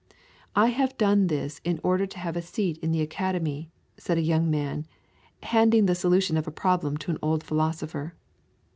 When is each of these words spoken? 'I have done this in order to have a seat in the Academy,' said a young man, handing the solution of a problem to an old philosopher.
'I 0.55 0.65
have 0.69 0.97
done 0.97 1.27
this 1.27 1.61
in 1.63 1.79
order 1.83 2.07
to 2.07 2.17
have 2.17 2.35
a 2.35 2.41
seat 2.41 2.79
in 2.79 2.91
the 2.91 3.01
Academy,' 3.03 3.69
said 3.97 4.17
a 4.17 4.21
young 4.23 4.49
man, 4.49 4.87
handing 5.43 5.85
the 5.85 5.93
solution 5.93 6.37
of 6.37 6.47
a 6.47 6.51
problem 6.51 6.97
to 6.97 7.11
an 7.11 7.19
old 7.21 7.43
philosopher. 7.43 8.15